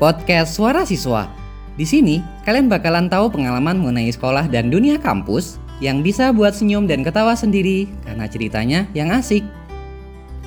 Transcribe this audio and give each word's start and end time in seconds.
podcast 0.00 0.56
Suara 0.56 0.88
Siswa. 0.88 1.28
Di 1.76 1.84
sini, 1.84 2.24
kalian 2.48 2.72
bakalan 2.72 3.12
tahu 3.12 3.36
pengalaman 3.36 3.76
mengenai 3.76 4.08
sekolah 4.08 4.48
dan 4.48 4.72
dunia 4.72 4.96
kampus 4.96 5.60
yang 5.84 6.00
bisa 6.00 6.32
buat 6.32 6.56
senyum 6.56 6.88
dan 6.88 7.04
ketawa 7.04 7.36
sendiri 7.36 7.84
karena 8.08 8.24
ceritanya 8.24 8.88
yang 8.96 9.12
asik. 9.12 9.44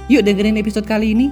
Yuk 0.10 0.26
dengerin 0.26 0.58
episode 0.58 0.90
kali 0.90 1.14
ini. 1.14 1.30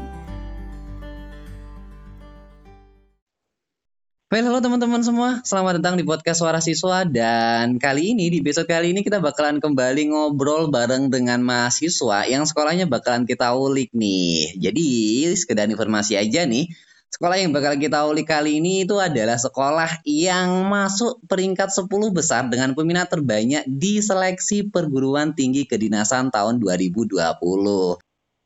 Well, 4.29 4.47
halo 4.47 4.61
teman-teman 4.61 5.01
semua, 5.01 5.41
selamat 5.43 5.81
datang 5.81 5.97
di 5.97 6.05
podcast 6.05 6.45
Suara 6.45 6.61
Siswa 6.61 7.03
dan 7.03 7.81
kali 7.81 8.15
ini 8.15 8.29
di 8.29 8.39
episode 8.39 8.69
kali 8.69 8.93
ini 8.93 9.01
kita 9.03 9.17
bakalan 9.17 9.57
kembali 9.57 10.13
ngobrol 10.13 10.69
bareng 10.69 11.09
dengan 11.09 11.41
mahasiswa 11.41 12.29
yang 12.29 12.45
sekolahnya 12.45 12.85
bakalan 12.85 13.25
kita 13.25 13.51
ulik 13.57 13.91
nih. 13.91 14.55
Jadi 14.61 14.87
sekedar 15.35 15.67
informasi 15.67 16.15
aja 16.15 16.47
nih, 16.47 16.71
sekolah 17.11 17.35
yang 17.37 17.51
bakal 17.51 17.75
kita 17.75 18.07
ulik 18.07 18.31
kali 18.31 18.63
ini 18.63 18.87
itu 18.87 18.95
adalah 18.97 19.35
sekolah 19.35 20.01
yang 20.07 20.65
masuk 20.71 21.19
peringkat 21.27 21.69
10 21.69 21.91
besar 22.15 22.47
dengan 22.47 22.71
peminat 22.71 23.11
terbanyak 23.11 23.67
di 23.67 23.99
seleksi 23.99 24.71
perguruan 24.71 25.35
tinggi 25.35 25.67
kedinasan 25.67 26.31
tahun 26.31 26.63
2020. 26.63 27.37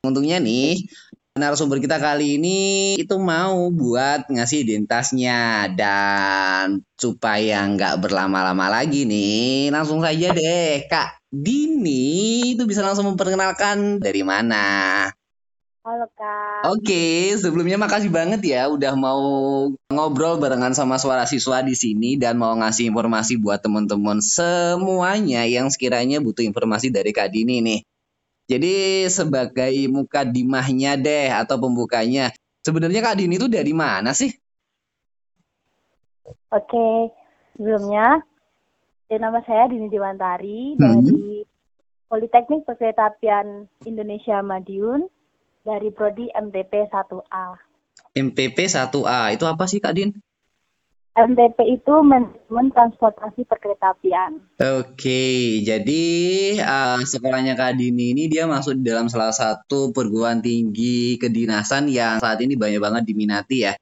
Untungnya 0.06 0.38
nih, 0.42 0.82
narasumber 1.36 1.78
kita 1.78 2.00
kali 2.00 2.40
ini 2.40 2.60
itu 2.96 3.16
mau 3.20 3.68
buat 3.68 4.26
ngasih 4.32 4.64
identitasnya 4.64 5.70
dan 5.76 6.80
supaya 6.96 7.60
nggak 7.68 8.00
berlama-lama 8.00 8.72
lagi 8.72 9.04
nih 9.04 9.68
langsung 9.68 10.00
saja 10.00 10.32
deh 10.32 10.88
Kak 10.88 11.28
Dini 11.28 12.56
itu 12.56 12.64
bisa 12.64 12.80
langsung 12.80 13.12
memperkenalkan 13.12 14.00
dari 14.00 14.24
mana 14.24 14.64
Halo 15.86 16.10
Kak. 16.18 16.66
Oke, 16.66 17.30
sebelumnya 17.38 17.78
makasih 17.78 18.10
banget 18.10 18.42
ya 18.42 18.66
udah 18.66 18.98
mau 18.98 19.22
ngobrol 19.86 20.34
barengan 20.42 20.74
sama 20.74 20.98
suara 20.98 21.30
siswa 21.30 21.62
di 21.62 21.78
sini 21.78 22.18
dan 22.18 22.42
mau 22.42 22.58
ngasih 22.58 22.90
informasi 22.90 23.38
buat 23.38 23.62
teman-teman 23.62 24.18
semuanya 24.18 25.46
yang 25.46 25.70
sekiranya 25.70 26.18
butuh 26.18 26.42
informasi 26.42 26.90
dari 26.90 27.14
Kak 27.14 27.30
Dini 27.30 27.62
nih. 27.62 27.80
Jadi 28.50 28.74
sebagai 29.06 29.70
muka 29.86 30.26
dimahnya 30.26 30.98
deh 30.98 31.30
atau 31.30 31.54
pembukanya, 31.54 32.34
sebenarnya 32.66 33.06
Kak 33.06 33.22
Dini 33.22 33.38
itu 33.38 33.46
dari 33.46 33.70
mana 33.70 34.10
sih? 34.10 34.34
Oke, 36.50 37.14
sebelumnya 37.54 38.26
ya, 39.06 39.22
nama 39.22 39.38
saya 39.46 39.70
Dini 39.70 39.86
Diwantari 39.86 40.74
hmm. 40.74 40.82
dari 40.82 41.46
Politeknik 42.10 42.66
Perkereta 42.66 43.14
Indonesia 43.86 44.42
Madiun 44.42 45.14
dari 45.66 45.90
prodi 45.90 46.30
MTP 46.30 46.86
1A. 46.86 47.46
MPP 48.14 48.70
1A 48.70 49.34
itu 49.34 49.44
apa 49.50 49.66
sih 49.66 49.82
Kak 49.82 49.98
Din? 49.98 50.14
MTP 51.16 51.80
itu 51.80 51.94
manajemen 52.04 52.68
transportasi 52.76 53.48
perkeretaapian. 53.48 54.36
Oke, 54.60 55.64
jadi 55.64 56.04
uh, 56.60 57.00
sekolahnya 57.00 57.56
Kak 57.56 57.80
Dini 57.80 58.12
ini 58.12 58.28
dia 58.28 58.44
masuk 58.44 58.76
dalam 58.84 59.08
salah 59.08 59.32
satu 59.32 59.96
perguruan 59.96 60.44
tinggi 60.44 61.16
kedinasan 61.16 61.88
yang 61.88 62.20
saat 62.20 62.36
ini 62.44 62.54
banyak 62.54 62.78
banget 62.78 63.02
diminati 63.08 63.64
ya. 63.64 63.72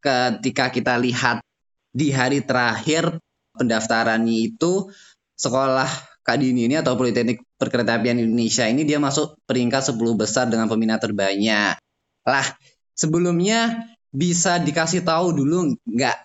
Ketika 0.00 0.72
kita 0.72 0.96
lihat 0.96 1.44
di 1.92 2.08
hari 2.08 2.40
terakhir 2.40 3.20
pendaftarannya 3.52 4.56
itu 4.56 4.88
sekolah 5.36 6.11
Kak 6.22 6.38
Dini 6.38 6.70
ini 6.70 6.78
atau 6.78 6.94
Politeknik 6.94 7.42
Perkeretaapian 7.58 8.22
Indonesia 8.22 8.70
ini 8.70 8.86
dia 8.86 9.02
masuk 9.02 9.34
peringkat 9.42 9.94
10 9.94 9.98
besar 10.14 10.46
dengan 10.46 10.70
peminat 10.70 11.02
terbanyak. 11.02 11.82
Lah, 12.22 12.46
sebelumnya 12.94 13.90
bisa 14.14 14.62
dikasih 14.62 15.02
tahu 15.02 15.34
dulu 15.34 15.74
nggak 15.82 16.16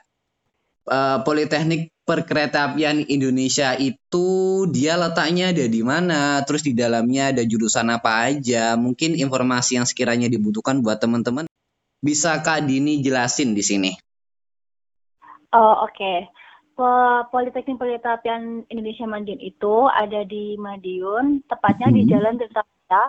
uh, 0.85 1.25
Politeknik 1.25 1.89
Perkeretaapian 2.07 3.03
Indonesia 3.11 3.75
itu 3.75 4.27
dia 4.71 4.95
letaknya 4.95 5.51
ada 5.51 5.65
di 5.67 5.81
mana, 5.83 6.39
terus 6.47 6.63
di 6.63 6.71
dalamnya 6.71 7.35
ada 7.35 7.43
jurusan 7.43 7.91
apa 7.91 8.31
aja. 8.31 8.79
Mungkin 8.79 9.19
informasi 9.19 9.81
yang 9.81 9.83
sekiranya 9.83 10.31
dibutuhkan 10.31 10.79
buat 10.79 11.03
teman-teman 11.03 11.49
bisa 11.99 12.39
Kak 12.39 12.63
Dini 12.63 13.03
jelasin 13.03 13.51
di 13.51 13.65
sini. 13.65 13.91
Oh, 15.51 15.83
oke. 15.83 15.97
Okay. 15.97 16.17
Politeknik 17.33 17.81
Perkeretaapian 17.81 18.69
Indonesia 18.69 19.09
Madiun 19.09 19.41
itu 19.41 19.89
ada 19.89 20.21
di 20.21 20.53
Madiun, 20.61 21.41
tepatnya 21.49 21.89
hmm. 21.89 21.95
di 21.97 22.01
Jalan 22.05 22.37
Tirta 22.37 23.01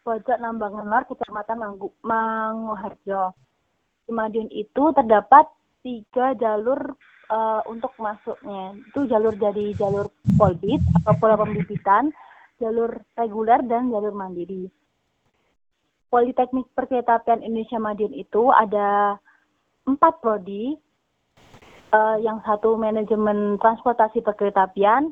pojok 0.00 0.40
Nambangan 0.40 0.88
Lor, 0.88 1.04
Kecamatan 1.04 1.60
Manguharjo. 2.00 3.36
Di 4.08 4.12
Madiun 4.16 4.48
itu 4.48 4.84
terdapat 4.96 5.52
tiga 5.84 6.32
jalur 6.40 6.96
uh, 7.28 7.60
untuk 7.68 7.92
masuknya 8.00 8.72
itu 8.88 9.04
jalur 9.04 9.36
jadi 9.36 9.76
jalur 9.76 10.08
polbit 10.40 10.80
atau 11.04 11.12
pola 11.20 11.36
pembibitan, 11.36 12.08
jalur 12.56 13.04
reguler 13.20 13.60
dan 13.68 13.92
jalur 13.92 14.16
mandiri. 14.16 14.72
Politeknik 16.08 16.72
Perkeretaapian 16.72 17.44
Indonesia 17.44 17.76
Madiun 17.76 18.16
itu 18.16 18.48
ada 18.48 19.20
empat 19.84 20.24
prodi, 20.24 20.74
uh, 21.92 22.16
yang 22.22 22.40
satu 22.46 22.78
manajemen 22.78 23.58
transportasi 23.58 24.22
perkeretaapian, 24.22 25.10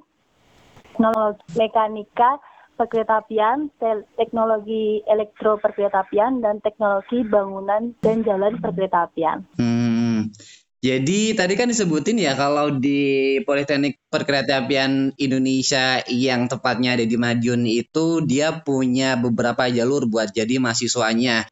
teknologi 0.94 1.42
mekanika 1.58 2.38
perkeretaapian, 2.78 3.74
teknologi 4.14 5.02
elektro 5.10 5.58
perkeretaapian, 5.58 6.38
dan 6.38 6.62
teknologi 6.62 7.26
bangunan 7.26 7.92
dan 7.98 8.22
jalan 8.22 8.62
perkeretaapian. 8.62 9.42
Hmm. 9.58 10.30
Jadi 10.78 11.34
tadi 11.34 11.58
kan 11.58 11.66
disebutin 11.66 12.22
ya 12.22 12.38
kalau 12.38 12.78
di 12.78 13.42
Politeknik 13.42 13.98
Perkeretaapian 14.14 15.10
Indonesia 15.18 16.06
yang 16.06 16.46
tepatnya 16.46 16.94
ada 16.94 17.02
di 17.02 17.18
Madiun 17.18 17.66
itu 17.66 18.22
dia 18.22 18.62
punya 18.62 19.18
beberapa 19.18 19.66
jalur 19.66 20.06
buat 20.06 20.30
jadi 20.30 20.62
mahasiswanya. 20.62 21.50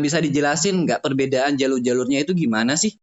Bisa 0.00 0.24
dijelasin 0.24 0.88
nggak 0.88 1.04
perbedaan 1.04 1.60
jalur-jalurnya 1.60 2.24
itu 2.24 2.32
gimana 2.32 2.80
sih? 2.80 2.96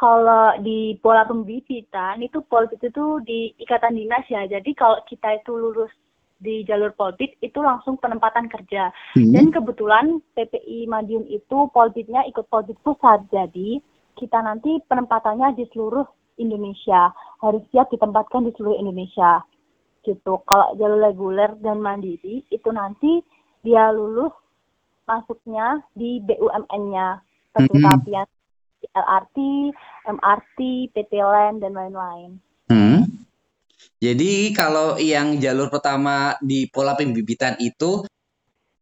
Kalau 0.00 0.56
di 0.64 0.96
pola 1.04 1.28
pembibitan 1.28 2.24
itu 2.24 2.40
polbit 2.48 2.80
itu 2.80 3.20
di 3.20 3.52
ikatan 3.60 4.00
dinas 4.00 4.24
ya. 4.32 4.48
Jadi 4.48 4.72
kalau 4.72 4.96
kita 5.04 5.44
itu 5.44 5.52
lulus 5.52 5.92
di 6.40 6.64
jalur 6.64 6.96
polbit 6.96 7.36
itu 7.44 7.60
langsung 7.60 8.00
penempatan 8.00 8.48
kerja. 8.48 8.88
Hmm. 9.12 9.28
Dan 9.28 9.52
kebetulan 9.52 10.24
PPI 10.32 10.88
Madiun 10.88 11.28
itu 11.28 11.68
polbitnya 11.76 12.24
ikut 12.32 12.48
polbit 12.48 12.80
pusat. 12.80 13.28
Jadi 13.28 13.76
kita 14.16 14.40
nanti 14.40 14.80
penempatannya 14.88 15.52
di 15.52 15.68
seluruh 15.68 16.08
Indonesia. 16.40 17.12
Harus 17.44 17.60
siap 17.68 17.92
ditempatkan 17.92 18.48
di 18.48 18.56
seluruh 18.56 18.80
Indonesia. 18.80 19.44
Gitu. 20.00 20.40
Kalau 20.48 20.80
jalur 20.80 21.12
reguler 21.12 21.52
dan 21.60 21.84
mandiri 21.84 22.40
itu 22.48 22.68
nanti 22.72 23.20
dia 23.60 23.92
lulus 23.92 24.32
masuknya 25.04 25.84
di 25.92 26.24
BUMN-nya. 26.24 27.20
Seperti 27.52 27.76
hmm. 27.76 28.39
LRT, 28.90 29.36
MRT, 30.10 30.58
PT 30.90 31.12
LAN, 31.22 31.62
dan 31.62 31.72
lain-lain. 31.74 32.30
Hmm. 32.66 33.06
Jadi 34.00 34.50
kalau 34.56 34.96
yang 34.96 35.36
jalur 35.36 35.68
pertama 35.68 36.36
di 36.40 36.64
pola 36.68 36.96
pembibitan 36.96 37.60
itu 37.60 38.08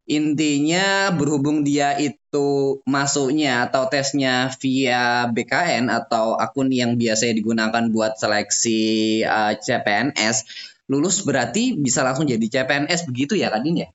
intinya 0.09 1.13
berhubung 1.13 1.67
dia 1.69 1.99
itu 2.01 2.81
masuknya 2.89 3.69
atau 3.69 3.91
tesnya 3.93 4.49
via 4.57 5.29
BKN 5.29 5.93
atau 5.93 6.39
akun 6.41 6.73
yang 6.73 6.97
biasanya 6.97 7.37
digunakan 7.37 7.85
buat 7.93 8.17
seleksi 8.17 9.21
uh, 9.27 9.53
CPNS, 9.61 10.49
lulus 10.89 11.21
berarti 11.27 11.77
bisa 11.77 12.01
langsung 12.01 12.25
jadi 12.25 12.41
CPNS 12.41 13.05
begitu 13.05 13.37
ya 13.37 13.53
Kadin 13.53 13.85
ya? 13.85 13.89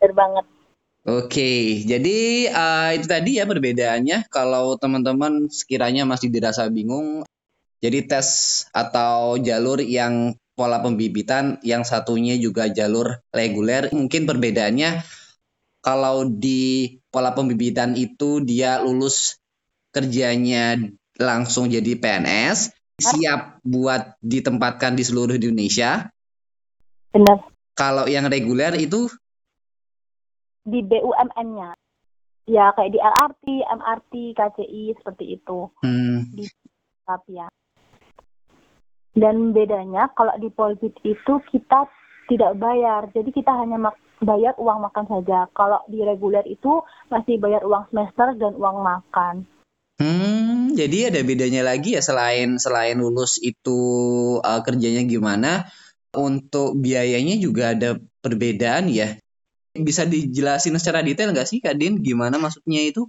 Benar 0.00 0.12
banget. 0.16 0.46
Oke, 1.00 1.80
jadi 1.88 2.18
uh, 2.52 2.90
itu 2.92 3.08
tadi 3.08 3.40
ya 3.40 3.48
perbedaannya. 3.48 4.28
Kalau 4.28 4.76
teman-teman 4.76 5.48
sekiranya 5.48 6.04
masih 6.04 6.28
dirasa 6.28 6.68
bingung, 6.68 7.24
jadi 7.80 8.04
tes 8.04 8.28
atau 8.76 9.40
jalur 9.40 9.80
yang 9.80 10.36
pola 10.52 10.84
pembibitan, 10.84 11.56
yang 11.64 11.88
satunya 11.88 12.36
juga 12.36 12.68
jalur 12.68 13.24
reguler. 13.32 13.88
Mungkin 13.96 14.28
perbedaannya 14.28 15.00
kalau 15.80 16.28
di 16.28 17.00
pola 17.08 17.32
pembibitan 17.32 17.96
itu 17.96 18.44
dia 18.44 18.84
lulus 18.84 19.40
kerjanya 19.96 20.76
langsung 21.16 21.72
jadi 21.72 21.96
PNS, 21.96 22.76
siap 23.00 23.64
buat 23.64 24.20
ditempatkan 24.20 25.00
di 25.00 25.02
seluruh 25.08 25.40
Indonesia. 25.40 26.12
Benar. 27.16 27.48
Kalau 27.72 28.04
yang 28.04 28.28
reguler 28.28 28.76
itu 28.76 29.08
di 30.64 30.80
BUMN-nya. 30.84 31.76
Ya 32.50 32.74
kayak 32.74 32.92
di 32.92 32.98
LRT, 32.98 33.46
MRT, 33.62 34.12
KCI 34.34 34.82
seperti 34.98 35.24
itu. 35.38 35.70
Hmm. 35.84 36.26
Di 36.34 36.48
tapi 37.06 37.38
ya. 37.38 37.48
Dan 39.10 39.50
bedanya 39.50 40.10
kalau 40.14 40.34
di 40.38 40.48
Polbit 40.50 40.94
itu 41.02 41.42
kita 41.50 41.86
tidak 42.30 42.52
bayar. 42.58 43.10
Jadi 43.10 43.34
kita 43.34 43.50
hanya 43.50 43.90
bayar 44.22 44.54
uang 44.60 44.86
makan 44.86 45.06
saja. 45.10 45.50
Kalau 45.50 45.82
di 45.90 46.04
reguler 46.06 46.46
itu 46.46 46.84
masih 47.10 47.42
bayar 47.42 47.66
uang 47.66 47.90
semester 47.90 48.38
dan 48.38 48.54
uang 48.54 48.78
makan. 48.84 49.34
Hmm, 50.00 50.72
jadi 50.72 51.12
ada 51.12 51.20
bedanya 51.20 51.60
lagi 51.60 51.92
ya 51.92 52.00
selain 52.00 52.56
selain 52.56 52.96
lulus 52.96 53.36
itu 53.42 53.80
uh, 54.40 54.60
kerjanya 54.64 55.04
gimana? 55.04 55.68
Untuk 56.16 56.78
biayanya 56.80 57.36
juga 57.36 57.76
ada 57.76 58.00
perbedaan 58.24 58.88
ya. 58.88 59.20
Bisa 59.70 60.02
dijelasin 60.02 60.74
secara 60.82 61.00
detail 61.06 61.30
nggak 61.30 61.46
sih 61.46 61.62
Kak 61.62 61.78
Din 61.78 62.02
gimana 62.02 62.42
maksudnya 62.42 62.82
itu? 62.82 63.06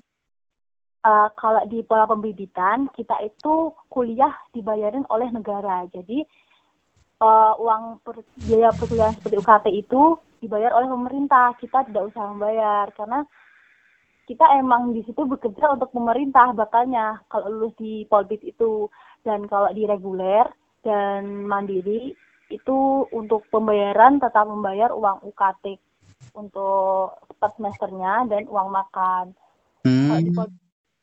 Uh, 1.02 1.34
kalau 1.34 1.66
di 1.66 1.82
pola 1.82 2.06
pembibitan 2.06 2.86
kita 2.94 3.18
itu 3.26 3.74
kuliah 3.90 4.30
dibayarin 4.54 5.02
oleh 5.10 5.34
negara. 5.34 5.90
Jadi 5.90 6.22
uh, 7.18 7.58
uang 7.58 8.06
per, 8.06 8.22
biaya 8.46 8.70
perkuliahan 8.78 9.18
seperti 9.18 9.36
UKT 9.42 9.66
itu 9.74 10.02
dibayar 10.46 10.78
oleh 10.78 10.90
pemerintah. 10.94 11.58
Kita 11.58 11.90
tidak 11.90 12.14
usah 12.14 12.30
membayar 12.30 12.86
karena 12.94 13.26
kita 14.30 14.46
emang 14.62 14.94
di 14.94 15.02
situ 15.02 15.26
bekerja 15.26 15.74
untuk 15.74 15.90
pemerintah 15.90 16.54
bakalnya 16.54 17.20
kalau 17.28 17.50
lulus 17.50 17.74
di 17.82 18.06
Polbit 18.06 18.46
itu 18.46 18.86
dan 19.26 19.50
kalau 19.50 19.74
di 19.74 19.90
reguler 19.90 20.46
dan 20.86 21.50
mandiri 21.50 22.14
itu 22.54 23.10
untuk 23.10 23.48
pembayaran 23.50 24.22
tetap 24.22 24.46
membayar 24.46 24.94
uang 24.94 25.26
UKT 25.26 25.82
untuk 26.34 27.18
per 27.38 27.50
semesternya 27.58 28.30
dan 28.30 28.46
uang 28.48 28.70
makan. 28.70 29.26
Hmm. 29.84 30.32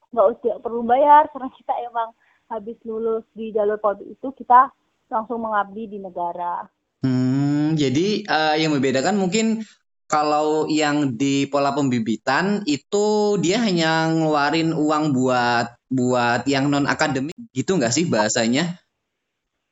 Nggak 0.09 0.27
usah 0.39 0.57
perlu 0.63 0.83
bayar 0.87 1.29
karena 1.35 1.51
kita 1.53 1.75
emang 1.85 2.15
habis 2.49 2.79
lulus 2.87 3.25
di 3.37 3.53
jalur 3.53 3.77
Polbit 3.77 4.17
itu 4.17 4.29
kita 4.33 4.73
langsung 5.13 5.45
mengabdi 5.45 5.85
di 5.89 5.99
negara. 6.01 6.65
Hmm, 7.05 7.79
jadi 7.79 8.25
uh, 8.27 8.57
yang 8.59 8.75
membedakan 8.75 9.21
mungkin 9.21 9.63
kalau 10.09 10.65
yang 10.73 11.21
di 11.21 11.45
pola 11.47 11.77
pembibitan 11.77 12.65
itu 12.65 13.37
dia 13.39 13.61
hanya 13.61 14.09
ngeluarin 14.09 14.73
uang 14.73 15.13
buat 15.13 15.77
buat 15.93 16.49
yang 16.49 16.73
non 16.73 16.89
akademik 16.89 17.37
gitu 17.53 17.77
nggak 17.77 17.93
sih 17.93 18.09
bahasanya? 18.09 18.81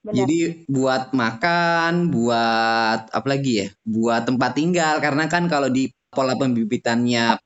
Benar. 0.06 0.22
Jadi 0.22 0.62
buat 0.70 1.10
makan, 1.10 2.14
buat 2.14 3.10
apa 3.10 3.26
lagi 3.26 3.66
ya? 3.66 3.68
Buat 3.82 4.30
tempat 4.30 4.54
tinggal 4.54 5.02
karena 5.02 5.26
kan 5.26 5.50
kalau 5.50 5.66
di 5.66 5.90
pola 6.14 6.38
pembibitannya 6.38 7.42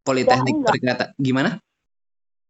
Politeknik 0.00 0.64
ternyata 0.64 1.12
gimana? 1.20 1.60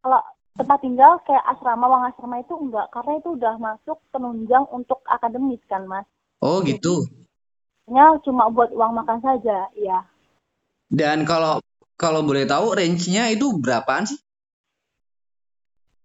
Kalau 0.04 0.22
tempat 0.54 0.78
tinggal 0.84 1.18
kayak 1.26 1.44
asrama, 1.50 1.88
uang 1.90 2.04
asrama 2.12 2.36
itu 2.38 2.54
enggak 2.54 2.86
karena 2.94 3.12
itu 3.18 3.28
udah 3.34 3.54
masuk 3.58 3.98
penunjang 4.14 4.64
untuk 4.70 5.02
akademis 5.08 5.60
kan, 5.66 5.82
Mas. 5.88 6.06
Oh, 6.44 6.62
gitu. 6.62 7.04
Hanya 7.90 8.16
cuma 8.22 8.46
buat 8.54 8.70
uang 8.70 8.92
makan 9.02 9.18
saja, 9.18 9.66
ya. 9.74 10.06
Dan 10.92 11.26
kalau 11.26 11.58
kalau 11.98 12.22
boleh 12.22 12.46
tahu 12.46 12.76
range-nya 12.76 13.34
itu 13.34 13.50
berapaan 13.58 14.06
sih? 14.06 14.16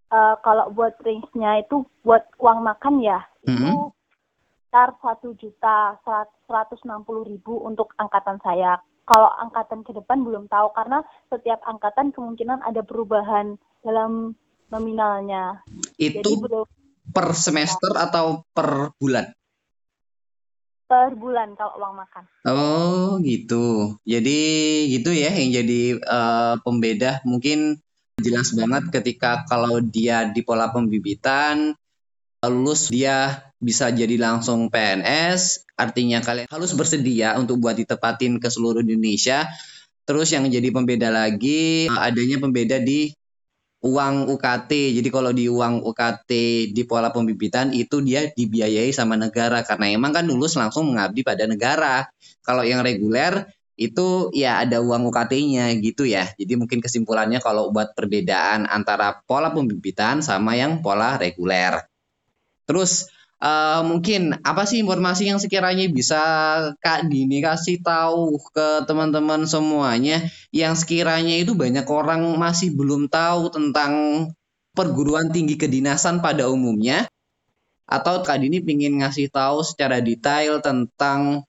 Uh, 0.05 0.37
kalau 0.45 0.69
buat 0.69 0.93
range-nya 1.01 1.65
itu 1.65 1.81
buat 2.05 2.23
uang 2.37 2.61
makan 2.61 3.01
ya, 3.01 3.25
mm 3.41 3.49
-hmm. 3.49 3.57
itu 3.57 3.73
sekitar 4.45 4.89
satu 5.01 5.33
juta 5.39 5.97
seratus 6.45 6.79
enam 6.85 7.01
puluh 7.01 7.25
ribu 7.25 7.63
untuk 7.65 7.89
angkatan 7.97 8.37
saya. 8.45 8.77
Kalau 9.05 9.29
angkatan 9.37 9.81
ke 9.85 9.93
depan 9.93 10.21
belum 10.21 10.45
tahu 10.49 10.73
karena 10.77 11.01
setiap 11.29 11.61
angkatan 11.65 12.13
kemungkinan 12.13 12.61
ada 12.65 12.81
perubahan 12.81 13.57
dalam 13.81 14.33
nominalnya. 14.69 15.61
Itu 15.97 16.21
Jadi, 16.21 16.65
per 17.13 17.33
semester 17.37 17.93
atau 17.97 18.45
per 18.53 18.93
bulan? 18.97 19.29
per 20.85 21.17
bulan 21.17 21.57
kalau 21.57 21.81
uang 21.81 21.95
makan. 21.97 22.23
Oh 22.45 23.17
gitu. 23.25 23.97
Jadi 24.05 24.39
gitu 24.93 25.09
ya 25.11 25.33
yang 25.33 25.49
jadi 25.49 25.97
uh, 25.97 26.55
pembeda 26.61 27.25
mungkin 27.25 27.81
jelas 28.19 28.55
banget 28.55 28.83
ketika 28.95 29.43
kalau 29.47 29.83
dia 29.83 30.27
di 30.31 30.39
pola 30.41 30.71
pembibitan 30.71 31.75
lulus 32.45 32.93
dia 32.93 33.41
bisa 33.57 33.89
jadi 33.89 34.21
langsung 34.21 34.69
PNS 34.69 35.65
artinya 35.75 36.21
kalian 36.21 36.45
harus 36.45 36.77
bersedia 36.77 37.33
untuk 37.41 37.57
buat 37.57 37.73
ditepatin 37.73 38.37
ke 38.37 38.47
seluruh 38.47 38.85
Indonesia 38.85 39.49
terus 40.05 40.29
yang 40.29 40.45
jadi 40.45 40.69
pembeda 40.69 41.09
lagi 41.09 41.89
adanya 41.89 42.37
pembeda 42.37 42.77
di 42.77 43.09
uang 43.85 44.33
UKT. 44.33 44.97
Jadi 44.97 45.09
kalau 45.13 45.29
di 45.29 45.45
uang 45.45 45.85
UKT 45.85 46.31
di 46.73 46.83
pola 46.89 47.13
pembibitan 47.13 47.69
itu 47.69 48.01
dia 48.01 48.25
dibiayai 48.33 48.89
sama 48.89 49.13
negara 49.13 49.61
karena 49.61 49.93
emang 49.93 50.09
kan 50.09 50.25
lulus 50.25 50.57
langsung 50.57 50.89
mengabdi 50.89 51.21
pada 51.21 51.45
negara. 51.45 52.09
Kalau 52.41 52.65
yang 52.65 52.81
reguler 52.81 53.45
itu 53.75 54.31
ya 54.31 54.63
ada 54.63 54.79
uang 54.79 55.11
UKT-nya 55.11 55.75
gitu 55.83 56.07
ya. 56.07 56.31
Jadi 56.39 56.55
mungkin 56.55 56.79
kesimpulannya 56.79 57.43
kalau 57.43 57.75
buat 57.75 57.91
perbedaan 57.91 58.67
antara 58.71 59.19
pola 59.27 59.51
pembibitan 59.51 60.23
sama 60.23 60.55
yang 60.55 60.79
pola 60.79 61.19
reguler. 61.19 61.83
Terus 62.65 63.11
Uh, 63.35 63.83
mungkin 63.83 64.31
apa 64.47 64.63
sih 64.63 64.79
informasi 64.79 65.27
yang 65.27 65.43
sekiranya 65.43 65.91
bisa 65.91 66.23
Kak 66.79 67.11
Dini 67.11 67.43
kasih 67.43 67.83
tahu 67.83 68.39
ke 68.55 68.87
teman-teman 68.87 69.43
semuanya 69.43 70.23
yang 70.55 70.71
sekiranya 70.71 71.35
itu 71.35 71.51
banyak 71.51 71.83
orang 71.83 72.23
masih 72.39 72.71
belum 72.71 73.11
tahu 73.11 73.51
tentang 73.51 73.91
perguruan 74.71 75.35
tinggi 75.35 75.59
kedinasan 75.59 76.23
pada 76.23 76.47
umumnya 76.47 77.11
atau 77.83 78.23
Kak 78.23 78.39
Dini 78.39 78.63
ingin 78.63 79.03
ngasih 79.03 79.27
tahu 79.27 79.67
secara 79.67 79.99
detail 79.99 80.63
tentang 80.63 81.43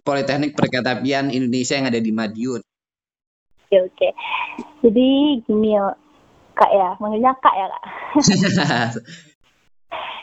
Politeknik 0.00 0.56
Perkeretapian 0.56 1.28
Indonesia 1.30 1.76
yang 1.76 1.88
ada 1.88 2.00
di 2.00 2.12
Madiun. 2.12 2.62
Oke, 3.70 3.76
oke. 3.86 4.08
Jadi 4.82 5.08
gini 5.46 5.78
ya, 5.78 5.94
Kak 6.58 6.70
ya, 6.74 6.98
manggilnya 6.98 7.32
Kak 7.38 7.54
ya, 7.54 7.66
Kak. 7.70 7.84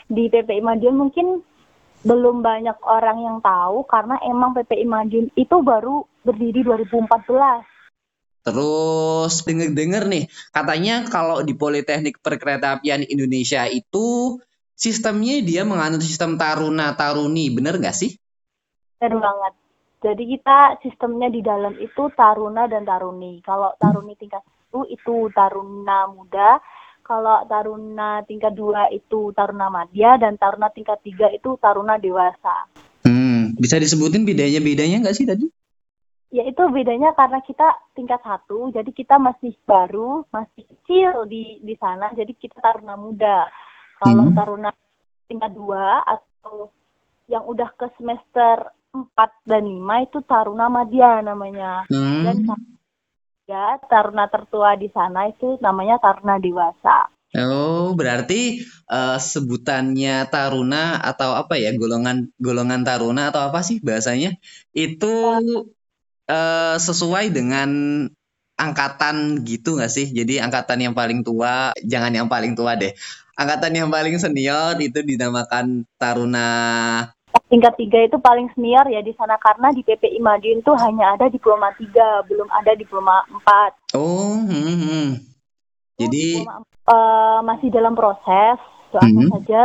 di 0.08 0.32
PPI 0.32 0.60
Madiun 0.64 0.96
mungkin 0.96 1.44
belum 2.02 2.40
banyak 2.40 2.78
orang 2.86 3.18
yang 3.20 3.38
tahu 3.44 3.84
karena 3.84 4.16
emang 4.24 4.54
PPI 4.56 4.86
Madiun 4.86 5.26
itu 5.36 5.56
baru 5.60 6.06
berdiri 6.22 6.64
2014. 6.64 7.78
Terus 8.48 9.32
denger-denger 9.44 10.04
nih, 10.08 10.24
katanya 10.54 11.04
kalau 11.10 11.44
di 11.44 11.52
Politeknik 11.52 12.24
Perkeretaapian 12.24 13.04
Indonesia 13.04 13.68
itu 13.68 14.38
sistemnya 14.72 15.42
dia 15.44 15.66
menganut 15.68 16.00
sistem 16.00 16.40
taruna 16.40 16.96
taruni, 16.96 17.52
bener 17.52 17.76
nggak 17.76 17.92
sih? 17.92 18.16
Bener 19.02 19.20
banget. 19.20 19.52
Jadi 19.98 20.38
kita 20.38 20.78
sistemnya 20.78 21.26
di 21.26 21.42
dalam 21.42 21.74
itu 21.82 22.06
taruna 22.14 22.70
dan 22.70 22.86
taruni. 22.86 23.42
Kalau 23.42 23.74
taruni 23.82 24.14
tingkat 24.14 24.46
satu 24.46 24.86
itu 24.86 25.26
taruna 25.34 26.06
muda, 26.06 26.62
kalau 27.02 27.42
taruna 27.50 28.22
tingkat 28.22 28.54
dua 28.54 28.86
itu 28.94 29.34
taruna 29.34 29.66
madya 29.66 30.14
dan 30.22 30.38
taruna 30.38 30.70
tingkat 30.70 31.02
tiga 31.02 31.26
itu 31.34 31.58
taruna 31.58 31.98
dewasa. 31.98 32.70
Hmm, 33.02 33.58
bisa 33.58 33.80
disebutin 33.82 34.22
bedanya 34.22 34.62
bedanya 34.62 35.02
nggak 35.02 35.16
sih 35.18 35.26
tadi? 35.26 35.50
Ya 36.28 36.44
itu 36.44 36.60
bedanya 36.68 37.16
karena 37.16 37.40
kita 37.40 37.64
tingkat 37.96 38.20
satu, 38.20 38.68
jadi 38.68 38.92
kita 38.92 39.16
masih 39.16 39.56
baru, 39.64 40.28
masih 40.28 40.62
kecil 40.62 41.24
di 41.24 41.58
di 41.64 41.74
sana, 41.80 42.12
jadi 42.12 42.30
kita 42.36 42.60
taruna 42.60 42.94
muda. 43.00 43.48
Kalau 43.98 44.28
hmm. 44.30 44.36
taruna 44.36 44.70
tingkat 45.26 45.50
dua 45.56 46.04
atau 46.04 46.70
yang 47.26 47.48
udah 47.48 47.72
ke 47.74 47.88
semester 47.96 48.68
empat 49.04 49.30
dan 49.46 49.62
lima 49.66 50.02
itu 50.02 50.18
taruna 50.26 50.66
madya 50.66 51.22
namanya. 51.22 51.84
Hmm. 51.86 52.24
Dan 52.26 52.36
ya 53.48 53.78
taruna 53.86 54.26
tertua 54.28 54.74
di 54.74 54.90
sana 54.90 55.30
itu 55.30 55.56
namanya 55.62 55.96
taruna 56.02 56.36
dewasa. 56.36 57.08
Oh, 57.36 57.92
berarti 57.92 58.64
uh, 58.88 59.20
sebutannya 59.20 60.32
taruna 60.32 60.96
atau 60.96 61.36
apa 61.36 61.60
ya 61.60 61.76
golongan 61.76 62.32
golongan 62.40 62.88
taruna 62.88 63.28
atau 63.28 63.52
apa 63.52 63.60
sih 63.60 63.84
bahasanya 63.84 64.40
itu 64.72 65.12
uh, 66.24 66.76
sesuai 66.80 67.28
dengan 67.28 67.68
angkatan 68.56 69.44
gitu 69.44 69.76
nggak 69.76 69.92
sih? 69.92 70.08
Jadi 70.08 70.40
angkatan 70.40 70.88
yang 70.88 70.94
paling 70.96 71.20
tua, 71.20 71.76
jangan 71.84 72.16
yang 72.16 72.28
paling 72.32 72.56
tua 72.56 72.80
deh. 72.80 72.96
Angkatan 73.36 73.76
yang 73.76 73.88
paling 73.92 74.16
senior 74.16 74.80
itu 74.80 74.98
dinamakan 75.04 75.84
taruna 76.00 76.48
tingkat 77.48 77.74
tiga 77.80 77.98
itu 78.04 78.16
paling 78.20 78.48
senior 78.52 78.84
ya 78.92 79.00
di 79.00 79.12
sana 79.16 79.40
karena 79.40 79.72
di 79.72 79.80
PPI 79.80 80.20
Madiun 80.20 80.60
tuh 80.60 80.76
hanya 80.76 81.16
ada 81.16 81.32
diploma 81.32 81.72
tiga 81.76 82.24
belum 82.28 82.48
ada 82.52 82.72
diploma 82.76 83.24
empat 83.32 83.72
oh 83.96 84.44
hmm, 84.44 84.76
hmm. 84.84 85.08
jadi 85.96 86.44
uh, 86.88 87.40
masih 87.44 87.72
dalam 87.72 87.96
proses 87.96 88.60
doakan 88.92 89.24
hmm. 89.24 89.32
saja 89.40 89.60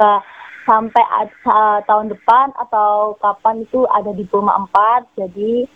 uh, 0.00 0.20
sampai 0.64 1.04
uh, 1.46 1.78
tahun 1.84 2.10
depan 2.10 2.56
atau 2.56 3.14
kapan 3.20 3.62
itu 3.68 3.84
ada 3.88 4.16
diploma 4.16 4.56
empat 4.56 5.04
jadi 5.16 5.68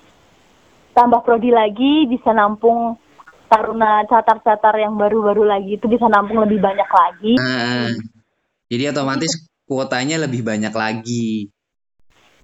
tambah 0.97 1.23
prodi 1.23 1.53
lagi 1.53 2.09
bisa 2.09 2.33
nampung 2.33 2.97
taruna 3.53 4.07
catar-catar 4.09 4.81
yang 4.81 4.97
baru-baru 4.97 5.45
lagi 5.45 5.77
itu 5.77 5.87
bisa 5.87 6.09
nampung 6.09 6.41
lebih 6.41 6.59
banyak 6.59 6.89
lagi 6.89 7.35
uh, 7.37 7.89
jadi 8.73 8.97
otomatis 8.97 9.51
kuotanya 9.71 10.19
lebih 10.27 10.43
banyak 10.43 10.75
lagi. 10.75 11.47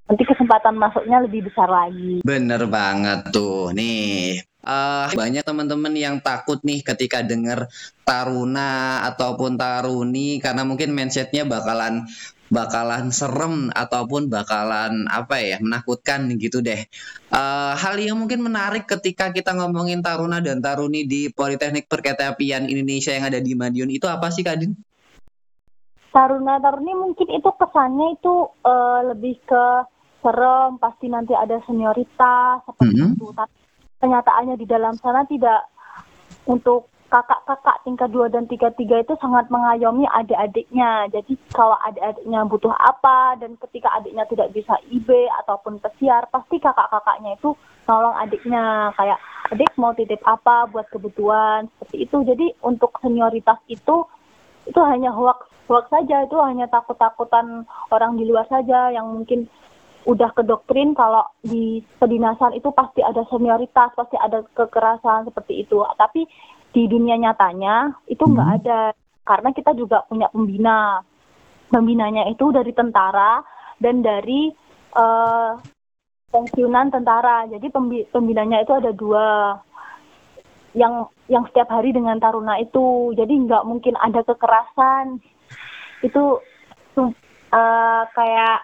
Nanti 0.07 0.23
kesempatan 0.23 0.79
masuknya 0.79 1.19
lebih 1.27 1.51
besar 1.51 1.67
lagi. 1.67 2.23
Bener 2.23 2.63
banget 2.71 3.35
tuh. 3.35 3.75
Nih, 3.75 4.39
uh, 4.63 5.11
banyak 5.11 5.43
teman-teman 5.43 5.91
yang 5.99 6.23
takut 6.23 6.63
nih 6.63 6.87
ketika 6.87 7.27
dengar 7.27 7.67
taruna 8.07 9.03
ataupun 9.11 9.59
taruni 9.59 10.39
karena 10.39 10.63
mungkin 10.63 10.95
mindsetnya 10.95 11.43
bakalan 11.43 12.07
bakalan 12.47 13.11
serem 13.11 13.75
ataupun 13.75 14.31
bakalan 14.31 15.11
apa 15.11 15.43
ya 15.43 15.59
menakutkan 15.59 16.31
gitu 16.39 16.63
deh. 16.63 16.87
Uh, 17.35 17.75
hal 17.75 17.99
yang 17.99 18.15
mungkin 18.23 18.47
menarik 18.47 18.87
ketika 18.87 19.35
kita 19.35 19.59
ngomongin 19.59 19.99
taruna 20.07 20.39
dan 20.39 20.63
taruni 20.63 21.03
di 21.11 21.27
Politeknik 21.35 21.91
Perkeretaapian 21.91 22.71
Indonesia 22.71 23.11
yang 23.11 23.27
ada 23.27 23.43
di 23.43 23.59
Madiun 23.59 23.91
itu 23.91 24.07
apa 24.07 24.31
sih 24.31 24.47
Kadin? 24.47 24.79
Taruna 26.17 26.57
taruni 26.65 26.97
mungkin 26.97 27.29
itu 27.29 27.51
kesannya 27.61 28.17
itu 28.17 28.49
uh, 28.65 29.05
lebih 29.13 29.37
ke 29.45 29.65
serem, 30.25 30.81
pasti 30.81 31.13
nanti 31.13 31.37
ada 31.37 31.61
senioritas 31.69 32.65
seperti 32.65 32.97
mm 32.97 33.05
-hmm. 33.05 33.13
itu. 33.21 33.27
Tapi 33.37 33.55
kenyataannya 34.01 34.57
di 34.57 34.65
dalam 34.65 34.97
sana 34.97 35.29
tidak 35.29 35.69
untuk 36.49 36.89
kakak-kakak 37.07 37.85
tingkat 37.87 38.11
dua 38.11 38.27
dan 38.27 38.51
tiga 38.51 38.73
tiga 38.75 38.99
itu 38.99 39.15
sangat 39.23 39.47
mengayomi 39.53 40.09
adik-adiknya. 40.11 41.07
Jadi 41.13 41.39
kalau 41.55 41.79
adik-adiknya 41.85 42.49
butuh 42.49 42.75
apa 42.75 43.39
dan 43.39 43.55
ketika 43.69 43.95
adiknya 44.01 44.25
tidak 44.27 44.51
bisa 44.57 44.75
IB 44.91 45.09
ataupun 45.45 45.79
pesiar, 45.79 46.27
pasti 46.33 46.59
kakak-kakaknya 46.59 47.39
itu 47.39 47.55
nolong 47.87 48.17
adiknya. 48.19 48.91
Kayak 48.99 49.21
adik 49.53 49.71
mau 49.79 49.93
titip 49.95 50.19
apa 50.27 50.67
buat 50.73 50.89
kebutuhan 50.91 51.71
seperti 51.77 52.09
itu. 52.09 52.17
Jadi 52.27 52.47
untuk 52.65 52.97
senioritas 52.99 53.61
itu 53.71 54.09
itu 54.67 54.81
hanya 54.83 55.15
hoax 55.15 55.47
hoax 55.71 55.87
saja. 55.91 56.27
Itu 56.27 56.39
hanya 56.43 56.67
takut-takutan 56.67 57.65
orang 57.91 58.19
di 58.19 58.27
luar 58.27 58.47
saja 58.51 58.91
yang 58.91 59.07
mungkin 59.11 59.47
udah 60.07 60.31
ke 60.39 60.47
doktrin 60.47 60.95
kalau 60.95 61.27
di 61.43 61.83
kedinasan 61.99 62.55
itu 62.55 62.71
pasti 62.71 63.03
ada 63.03 63.27
senioritas, 63.27 63.91
pasti 63.99 64.15
ada 64.15 64.43
kekerasan 64.55 65.27
seperti 65.27 65.67
itu. 65.67 65.83
Tapi 65.99 66.27
di 66.71 66.87
dunia 66.87 67.19
nyatanya 67.19 67.95
itu 68.07 68.23
nggak 68.23 68.49
hmm. 68.51 68.59
ada. 68.63 68.81
Karena 69.27 69.51
kita 69.51 69.75
juga 69.75 70.07
punya 70.07 70.31
pembina. 70.31 71.03
Pembinanya 71.67 72.31
itu 72.31 72.55
dari 72.55 72.71
tentara 72.71 73.43
dan 73.83 73.99
dari 73.99 74.55
uh, 74.95 75.59
pensiunan 76.31 76.95
tentara. 76.95 77.51
Jadi 77.51 77.67
pembi 77.75 78.07
pembinanya 78.07 78.63
itu 78.63 78.71
ada 78.71 78.95
dua 78.95 79.59
yang 80.77 81.09
yang 81.33 81.49
setiap 81.49 81.73
hari 81.73 81.97
dengan 81.97 82.21
taruna 82.21 82.61
itu. 82.61 83.17
Jadi 83.17 83.33
nggak 83.49 83.65
mungkin 83.65 83.97
ada 83.97 84.21
kekerasan. 84.21 85.25
Itu 86.05 86.45
uh, 87.51 88.03
kayak 88.13 88.59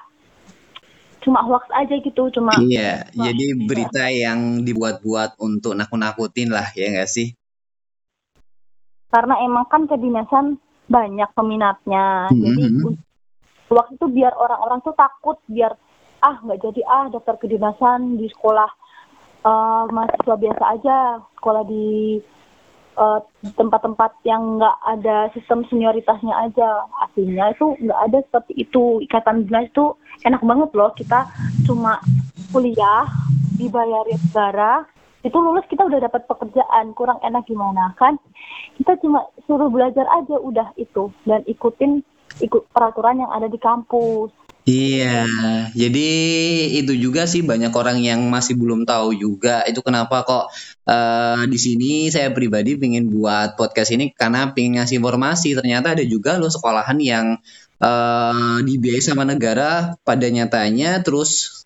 cuma 1.23 1.39
hoax 1.47 1.71
aja 1.71 2.03
gitu 2.03 2.35
cuma 2.35 2.51
iya 2.67 3.07
jadi 3.15 3.55
berita 3.63 4.11
yang 4.11 4.67
dibuat-buat 4.67 5.39
untuk 5.39 5.79
nakut-nakutin 5.79 6.51
lah 6.51 6.67
ya 6.75 6.91
nggak 6.91 7.07
sih? 7.07 7.39
Karena 9.07 9.39
emang 9.39 9.71
kan 9.71 9.87
kedinasan 9.87 10.59
banyak 10.91 11.31
peminatnya. 11.37 12.27
Mm 12.35 12.43
-hmm. 12.43 12.59
jadi 12.59 12.67
waktu 13.71 13.93
itu 13.97 14.07
biar 14.11 14.35
orang-orang 14.35 14.83
tuh 14.83 14.95
takut 14.99 15.39
biar 15.47 15.79
ah 16.23 16.37
nggak 16.43 16.59
jadi 16.59 16.81
ah 16.91 17.07
daftar 17.11 17.39
kedinasan 17.39 18.19
di 18.19 18.27
sekolah 18.27 18.71
uh, 19.47 19.85
mahasiswa 19.91 20.37
biasa 20.39 20.65
aja 20.79 20.97
sekolah 21.39 21.63
di 21.67 22.19
eh, 22.93 23.21
tempat-tempat 23.57 24.13
uh, 24.15 24.23
yang 24.29 24.61
nggak 24.61 24.77
ada 24.85 25.17
sistem 25.35 25.67
senioritasnya 25.67 26.35
aja. 26.51 26.87
Aslinya 27.09 27.51
itu 27.51 27.75
nggak 27.83 28.01
ada 28.11 28.19
seperti 28.31 28.53
itu. 28.69 29.03
Ikatan 29.03 29.49
dinas 29.49 29.69
itu 29.73 29.97
enak 30.23 30.43
banget 30.45 30.71
loh. 30.77 30.91
Kita 30.95 31.27
cuma 31.67 31.99
kuliah 32.53 33.09
dibayarin 33.59 34.21
negara 34.21 34.87
itu 35.23 35.39
lulus 35.39 35.67
kita 35.71 35.87
udah 35.87 36.03
dapat 36.03 36.27
pekerjaan. 36.27 36.95
Kurang 36.99 37.19
enak 37.23 37.47
gimana 37.47 37.95
kan? 37.99 38.19
Kita 38.79 38.99
cuma 39.03 39.27
suruh 39.47 39.71
belajar 39.71 40.07
aja 40.19 40.37
udah 40.39 40.75
itu. 40.79 41.11
Dan 41.27 41.47
ikutin 41.47 42.03
ikut 42.43 42.67
peraturan 42.75 43.23
yang 43.23 43.31
ada 43.31 43.47
di 43.47 43.59
kampus 43.61 44.33
Iya, 44.63 45.27
jadi 45.75 46.07
itu 46.79 46.95
juga 46.95 47.27
sih 47.27 47.43
banyak 47.43 47.75
orang 47.75 47.99
yang 47.99 48.23
masih 48.31 48.55
belum 48.55 48.87
tahu 48.87 49.11
juga. 49.19 49.67
Itu 49.67 49.83
kenapa 49.83 50.23
kok 50.23 50.55
uh, 50.87 51.43
di 51.51 51.59
sini 51.59 52.07
saya 52.15 52.31
pribadi 52.31 52.79
pengen 52.79 53.11
buat 53.11 53.59
podcast 53.59 53.91
ini 53.91 54.15
karena 54.15 54.55
pengen 54.55 54.79
ngasih 54.79 55.03
informasi. 55.03 55.59
Ternyata 55.59 55.99
ada 55.99 56.05
juga 56.07 56.39
loh 56.39 56.47
sekolahan 56.47 56.95
yang 57.03 57.27
uh, 57.83 58.63
dibiayai 58.63 59.03
sama 59.03 59.27
negara 59.27 59.99
pada 60.07 60.31
nyatanya. 60.31 61.03
Terus 61.03 61.62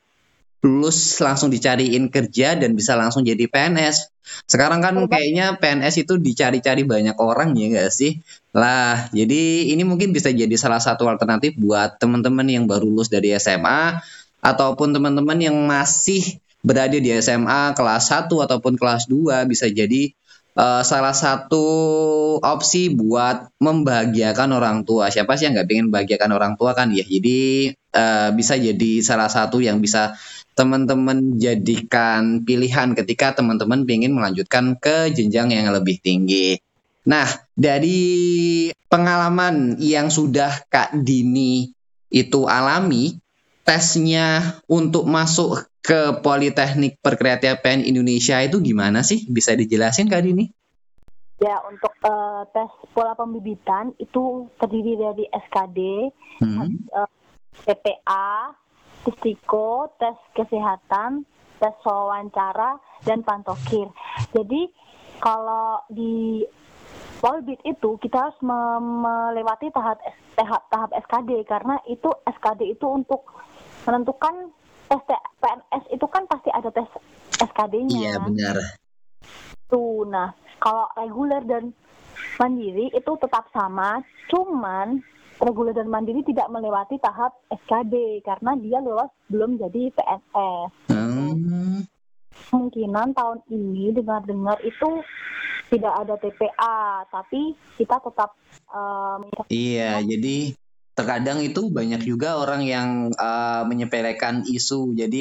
lulus 0.66 1.22
langsung 1.22 1.48
dicariin 1.48 2.10
kerja 2.10 2.58
dan 2.58 2.74
bisa 2.74 2.98
langsung 2.98 3.22
jadi 3.22 3.46
PNS. 3.46 4.10
Sekarang 4.50 4.82
kan 4.82 4.98
kayaknya 5.06 5.54
PNS 5.56 6.02
itu 6.02 6.18
dicari-cari 6.18 6.82
banyak 6.82 7.14
orang 7.22 7.54
ya 7.54 7.70
enggak 7.70 7.94
sih? 7.94 8.18
Lah, 8.50 9.06
jadi 9.14 9.70
ini 9.70 9.86
mungkin 9.86 10.10
bisa 10.10 10.34
jadi 10.34 10.50
salah 10.58 10.82
satu 10.82 11.06
alternatif 11.06 11.54
buat 11.54 12.02
teman-teman 12.02 12.44
yang 12.50 12.66
baru 12.66 12.90
lulus 12.90 13.06
dari 13.06 13.30
SMA 13.38 14.02
ataupun 14.42 14.90
teman-teman 14.90 15.38
yang 15.38 15.54
masih 15.54 16.42
berada 16.66 16.98
di 16.98 17.14
SMA 17.22 17.78
kelas 17.78 18.10
1 18.10 18.26
ataupun 18.26 18.74
kelas 18.74 19.06
2 19.06 19.46
bisa 19.46 19.70
jadi 19.70 20.10
uh, 20.58 20.82
salah 20.82 21.14
satu 21.14 21.66
opsi 22.40 22.90
buat 22.90 23.52
membahagiakan 23.62 24.56
orang 24.56 24.82
tua. 24.82 25.12
Siapa 25.12 25.36
sih 25.38 25.46
yang 25.46 25.54
nggak 25.54 25.68
pengen 25.68 25.86
membahagiakan 25.92 26.30
orang 26.34 26.52
tua 26.58 26.72
kan 26.74 26.90
ya? 26.90 27.04
Jadi 27.04 27.70
uh, 27.94 28.34
bisa 28.34 28.58
jadi 28.58 28.92
salah 29.04 29.30
satu 29.30 29.62
yang 29.62 29.78
bisa 29.78 30.16
teman-teman 30.56 31.36
jadikan 31.36 32.40
pilihan 32.42 32.96
ketika 32.96 33.36
teman-teman 33.36 33.84
ingin 33.84 34.16
melanjutkan 34.16 34.80
ke 34.80 35.12
jenjang 35.12 35.52
yang 35.52 35.68
lebih 35.68 36.00
tinggi. 36.00 36.56
Nah, 37.06 37.28
dari 37.52 38.72
pengalaman 38.88 39.76
yang 39.78 40.08
sudah 40.08 40.64
Kak 40.72 40.96
Dini 40.96 41.70
itu 42.08 42.48
alami, 42.48 43.20
tesnya 43.68 44.58
untuk 44.66 45.04
masuk 45.04 45.68
ke 45.84 46.18
Politeknik 46.18 46.98
Perkreatipan 46.98 47.84
Indonesia 47.84 48.40
itu 48.42 48.58
gimana 48.58 49.06
sih? 49.06 49.28
Bisa 49.28 49.54
dijelasin 49.54 50.10
Kak 50.10 50.24
Dini? 50.24 50.50
Ya, 51.36 51.60
untuk 51.68 51.92
uh, 52.00 52.48
tes 52.48 52.72
pola 52.96 53.12
pembibitan 53.12 53.92
itu 54.00 54.48
terdiri 54.56 54.96
dari 54.96 55.24
SKD, 55.28 55.78
hmm. 56.40 56.88
uh, 56.96 57.04
eh, 57.04 57.10
PPA, 57.68 58.56
psiko, 59.14 59.90
tes 60.00 60.16
kesehatan, 60.34 61.24
tes 61.60 61.74
wawancara, 61.84 62.80
dan 63.04 63.22
pantokir. 63.22 63.88
Jadi 64.34 64.68
kalau 65.22 65.80
di 65.88 66.44
Polbit 67.16 67.58
itu 67.64 67.96
kita 67.96 68.28
harus 68.28 68.38
melewati 68.44 69.72
tahap 69.72 69.96
tahap 70.36 70.62
tahap 70.68 70.90
SKD 71.08 71.48
karena 71.48 71.80
itu 71.88 72.12
SKD 72.28 72.76
itu 72.76 72.86
untuk 72.86 73.24
menentukan 73.88 74.52
tes 74.86 75.02
PNS 75.40 75.84
itu 75.90 76.06
kan 76.06 76.28
pasti 76.28 76.52
ada 76.52 76.68
tes 76.70 76.86
SKD-nya. 77.40 77.98
Iya 77.98 78.14
benar. 78.20 78.56
Tuh, 79.66 80.06
nah 80.06 80.30
kalau 80.60 80.86
reguler 80.94 81.42
dan 81.42 81.74
mandiri 82.38 82.92
itu 82.92 83.12
tetap 83.18 83.48
sama, 83.50 84.04
cuman 84.30 85.00
reguler 85.40 85.76
dan 85.76 85.88
mandiri 85.92 86.24
tidak 86.24 86.48
melewati 86.48 86.96
tahap 87.00 87.36
SKD 87.52 88.24
karena 88.24 88.56
dia 88.56 88.78
lolos 88.80 89.12
belum 89.28 89.60
jadi 89.60 89.92
PNS. 89.92 90.70
Hmm. 90.92 91.84
Kemungkinan 92.52 93.16
tahun 93.16 93.38
ini 93.48 93.96
dengar-dengar 93.96 94.60
itu 94.64 95.02
tidak 95.66 95.94
ada 96.06 96.14
TPA, 96.20 97.08
tapi 97.10 97.58
kita 97.74 97.98
tetap 97.98 98.30
um, 98.70 99.26
Iya, 99.50 99.98
jadi 100.06 100.54
terkadang 100.96 101.44
itu 101.44 101.68
banyak 101.68 102.00
juga 102.08 102.40
orang 102.40 102.64
yang 102.64 103.12
uh, 103.12 103.68
menyepelekan 103.68 104.48
isu 104.48 104.96
jadi 104.96 105.20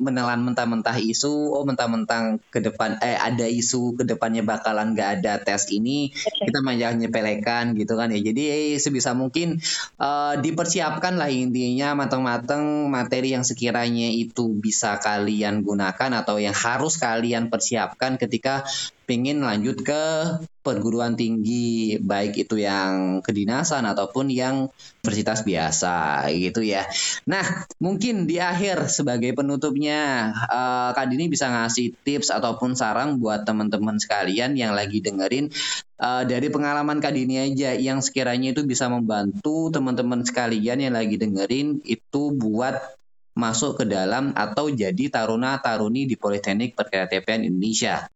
menelan 0.00 0.40
mentah-mentah 0.40 0.96
isu 0.96 1.52
oh 1.52 1.68
mentah-mentah 1.68 2.40
ke 2.48 2.64
depan 2.64 2.96
eh 3.04 3.20
ada 3.20 3.44
isu 3.44 4.00
ke 4.00 4.08
depannya 4.08 4.40
bakalan 4.40 4.96
nggak 4.96 5.20
ada 5.20 5.36
tes 5.44 5.68
ini 5.68 6.08
okay. 6.16 6.48
kita 6.48 6.64
malah 6.64 6.96
menyepelekan 6.96 7.76
gitu 7.76 7.92
kan 8.00 8.08
ya 8.08 8.24
jadi 8.24 8.80
sebisa 8.80 9.12
mungkin 9.12 9.60
uh, 10.00 10.40
dipersiapkan 10.40 11.20
lah 11.20 11.28
intinya 11.28 11.92
matang-matang 11.92 12.88
materi 12.88 13.36
yang 13.36 13.44
sekiranya 13.44 14.08
itu 14.08 14.48
bisa 14.56 14.96
kalian 14.96 15.60
gunakan 15.60 16.24
atau 16.24 16.40
yang 16.40 16.56
harus 16.56 16.96
kalian 16.96 17.52
persiapkan 17.52 18.16
ketika 18.16 18.64
pengen 19.04 19.42
lanjut 19.42 19.82
ke 19.82 20.02
perguruan 20.62 21.18
tinggi 21.18 21.98
baik 21.98 22.46
itu 22.46 22.62
yang 22.62 23.18
kedinasan 23.18 23.82
ataupun 23.82 24.30
yang 24.30 24.70
universitas 25.02 25.42
biasa 25.42 26.30
gitu 26.30 26.62
ya. 26.62 26.86
Nah 27.26 27.66
mungkin 27.82 28.30
di 28.30 28.38
akhir 28.38 28.86
sebagai 28.86 29.34
penutupnya 29.34 30.30
uh, 30.46 30.94
Kak 30.94 31.10
Dini 31.10 31.26
bisa 31.26 31.50
ngasih 31.50 31.98
tips 32.06 32.30
ataupun 32.30 32.78
saran 32.78 33.18
buat 33.18 33.42
teman-teman 33.42 33.98
sekalian 33.98 34.54
yang 34.54 34.78
lagi 34.78 35.02
dengerin 35.02 35.50
uh, 35.98 36.22
dari 36.22 36.46
pengalaman 36.48 37.02
Kak 37.02 37.10
Dini 37.10 37.42
aja 37.42 37.74
yang 37.74 37.98
sekiranya 37.98 38.54
itu 38.54 38.62
bisa 38.62 38.86
membantu 38.86 39.74
teman-teman 39.74 40.22
sekalian 40.22 40.78
yang 40.78 40.94
lagi 40.94 41.18
dengerin 41.18 41.82
itu 41.82 42.30
buat 42.38 42.78
masuk 43.32 43.82
ke 43.82 43.84
dalam 43.88 44.36
atau 44.36 44.68
jadi 44.68 45.08
taruna 45.08 45.58
taruni 45.58 46.04
di 46.04 46.20
Politeknik 46.20 46.76
Perkreatipan 46.76 47.42
Indonesia. 47.42 48.06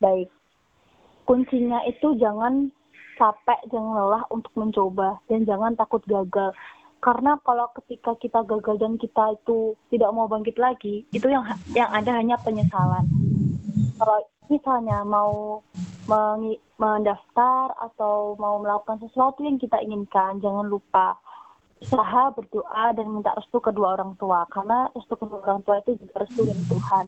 Baik. 0.00 0.28
Kuncinya 1.26 1.82
itu 1.88 2.14
jangan 2.20 2.70
capek, 3.18 3.60
jangan 3.72 3.92
lelah 3.96 4.24
untuk 4.30 4.52
mencoba 4.54 5.18
dan 5.26 5.42
jangan 5.48 5.72
takut 5.74 6.04
gagal. 6.06 6.52
Karena 7.00 7.38
kalau 7.44 7.70
ketika 7.76 8.16
kita 8.18 8.40
gagal 8.44 8.76
dan 8.80 8.96
kita 8.98 9.36
itu 9.36 9.74
tidak 9.92 10.10
mau 10.10 10.26
bangkit 10.26 10.56
lagi, 10.58 11.04
itu 11.12 11.26
yang 11.28 11.44
yang 11.74 11.90
ada 11.92 12.12
hanya 12.18 12.36
penyesalan. 12.40 13.04
Kalau 13.96 14.18
misalnya 14.52 15.02
mau 15.02 15.62
mendaftar 16.76 17.74
atau 17.78 18.38
mau 18.38 18.62
melakukan 18.62 19.02
sesuatu 19.02 19.42
yang 19.42 19.58
kita 19.58 19.80
inginkan, 19.82 20.38
jangan 20.38 20.66
lupa 20.66 21.18
usaha, 21.82 22.32
berdoa, 22.32 22.96
dan 22.96 23.06
minta 23.12 23.36
restu 23.36 23.60
kedua 23.60 23.98
orang 24.00 24.16
tua. 24.16 24.48
Karena 24.48 24.88
restu 24.96 25.14
kedua 25.18 25.44
orang 25.44 25.60
tua 25.62 25.80
itu 25.84 25.98
juga 26.00 26.24
restu 26.24 26.46
dari 26.46 26.62
Tuhan. 26.70 27.04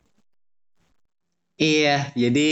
Iya, 1.58 2.14
jadi 2.14 2.50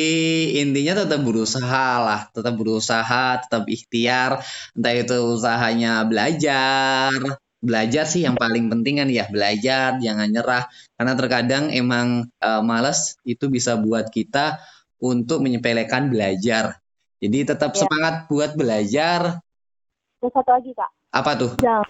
intinya 0.66 1.06
tetap 1.06 1.22
berusaha 1.22 1.86
lah, 2.02 2.26
tetap 2.34 2.58
berusaha, 2.58 3.38
tetap 3.38 3.62
ikhtiar, 3.70 4.42
entah 4.74 4.94
itu 4.98 5.14
usahanya 5.30 6.02
belajar, 6.02 7.14
belajar 7.62 8.02
sih 8.10 8.26
yang 8.26 8.34
paling 8.34 8.66
penting 8.66 8.98
kan 8.98 9.06
ya 9.06 9.30
belajar, 9.30 10.02
jangan 10.02 10.26
nyerah, 10.26 10.66
karena 10.98 11.12
terkadang 11.14 11.64
emang 11.70 12.26
uh, 12.42 12.66
males 12.66 13.14
itu 13.22 13.46
bisa 13.46 13.78
buat 13.78 14.10
kita 14.10 14.58
untuk 14.98 15.38
menyepelekan 15.38 16.10
belajar. 16.10 16.82
Jadi 17.22 17.46
tetap 17.46 17.78
ya. 17.78 17.86
semangat 17.86 18.26
buat 18.26 18.58
belajar. 18.58 19.38
Ada 20.18 20.28
satu 20.34 20.50
lagi 20.50 20.74
kak. 20.74 20.90
Apa 21.14 21.30
tuh? 21.38 21.50
Jangan 21.62 21.86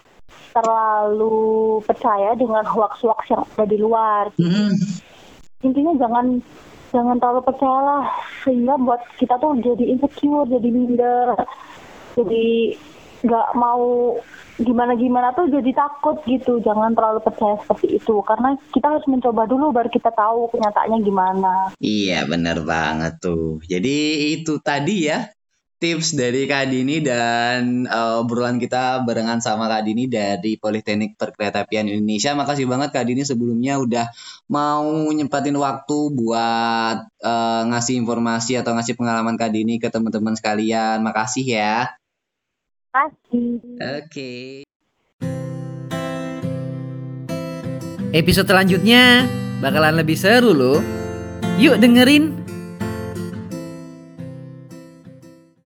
terlalu 0.53 1.81
percaya 1.81 2.37
dengan 2.37 2.61
hoax-hoax 2.61 3.21
yang 3.33 3.41
ada 3.41 3.65
di 3.65 3.77
luar. 3.81 4.29
Mm 4.37 4.49
-hmm. 4.53 4.69
Intinya 5.65 5.93
jangan 5.97 6.45
jangan 6.93 7.17
terlalu 7.19 7.41
percayalah 7.43 8.03
sehingga 8.43 8.75
buat 8.79 9.01
kita 9.19 9.35
tuh 9.39 9.59
jadi 9.59 9.83
insecure 9.95 10.47
jadi 10.47 10.69
minder 10.71 11.27
jadi 12.17 12.75
nggak 13.21 13.49
mau 13.57 14.17
gimana 14.57 14.97
gimana 14.97 15.33
tuh 15.37 15.49
jadi 15.49 15.71
takut 15.73 16.17
gitu. 16.25 16.57
Jangan 16.61 16.97
terlalu 16.97 17.21
percaya 17.21 17.55
seperti 17.61 18.01
itu 18.01 18.15
karena 18.25 18.57
kita 18.73 18.89
harus 18.89 19.05
mencoba 19.05 19.45
dulu 19.45 19.69
baru 19.69 19.89
kita 19.89 20.09
tahu 20.13 20.49
kenyataannya 20.53 20.99
gimana. 21.05 21.53
Iya 21.77 22.25
benar 22.25 22.61
banget 22.65 23.21
tuh. 23.21 23.61
Jadi 23.65 23.97
itu 24.37 24.57
tadi 24.61 25.09
ya 25.09 25.29
tips 25.77 26.17
dari 26.17 26.49
Kak 26.49 26.73
Dini 26.73 27.05
dan 27.05 27.85
uh, 27.85 28.21
obrolan 28.25 28.57
kita 28.57 29.05
barengan 29.05 29.37
sama 29.37 29.69
Kak 29.69 29.85
Dini 29.85 30.09
dari 30.09 30.57
Politeknik 30.57 31.17
Perkeretaapian 31.17 31.85
Indonesia. 31.85 32.33
Makasih 32.33 32.65
banget 32.65 32.89
Kak 32.89 33.05
Dini 33.05 33.21
sebelumnya 33.21 33.77
udah 33.77 34.09
mau 34.49 34.85
nyempatin 35.13 35.53
waktu 35.57 35.97
buat 36.17 36.97
uh, 37.21 37.61
ngasih 37.69 38.01
informasi 38.01 38.57
atau 38.57 38.73
ngasih 38.73 38.97
pengalaman 38.97 39.37
Kak 39.37 39.53
Dini 39.53 39.77
ke 39.77 39.93
teman-teman 39.93 40.33
sekalian. 40.33 41.05
Makasih 41.05 41.45
ya. 41.45 41.93
Makasih. 42.93 43.61
Oke. 43.77 44.05
Okay. 44.09 44.45
Episode 48.17 48.49
selanjutnya 48.49 49.29
bakalan 49.61 49.93
lebih 50.01 50.17
seru 50.17 50.57
loh. 50.57 50.81
Yuk 51.57 51.77
dengerin 51.77 52.36